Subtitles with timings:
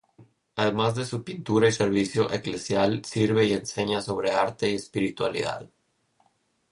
[0.55, 5.69] Además de su pintura y servicio eclesial, escribe y enseña sobre arte y espiritualidad.